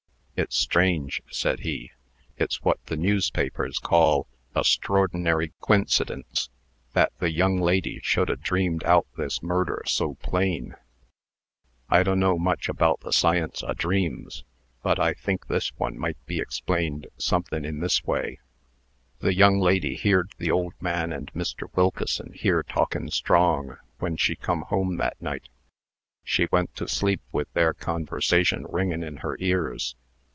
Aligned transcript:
"It's 0.37 0.57
strange," 0.57 1.21
said 1.29 1.59
he. 1.59 1.91
"It's 2.35 2.63
what 2.63 2.83
the 2.87 2.97
newspapers 2.97 3.77
call 3.77 4.25
a 4.55 4.61
'strordinary 4.63 5.51
quincidence,' 5.59 6.49
that 6.93 7.11
the 7.19 7.31
young 7.31 7.57
lady 7.61 7.99
should 8.01 8.27
'a' 8.31 8.37
dreamed 8.37 8.83
out 8.83 9.05
this 9.15 9.43
murder 9.43 9.83
so 9.85 10.15
plain. 10.15 10.73
I 11.89 12.01
do' 12.01 12.15
'no' 12.15 12.39
much 12.39 12.69
about 12.69 13.01
the 13.01 13.13
science 13.13 13.61
o' 13.61 13.75
dreams, 13.75 14.43
but 14.81 14.99
I 14.99 15.13
think 15.13 15.45
this 15.45 15.75
one 15.77 15.95
might 15.99 16.17
be 16.25 16.39
explained 16.39 17.05
somethin' 17.19 17.63
in 17.63 17.79
this 17.79 18.03
way: 18.03 18.39
The 19.19 19.35
young 19.35 19.59
lady 19.59 19.95
heerd 19.95 20.31
the 20.39 20.49
old 20.49 20.73
man 20.81 21.13
and 21.13 21.31
Mr. 21.33 21.69
Wilkeson 21.75 22.33
here 22.33 22.63
talkin' 22.63 23.11
strong, 23.11 23.77
when 23.99 24.17
she 24.17 24.37
come 24.37 24.63
home 24.63 24.97
that 24.97 25.21
night. 25.21 25.49
She 26.23 26.47
went 26.51 26.75
to 26.77 26.87
sleep 26.87 27.21
with 27.31 27.53
their 27.53 27.75
conversation 27.75 28.65
ringin' 28.67 29.03
in 29.03 29.17
her 29.17 29.37
ears. 29.39 29.95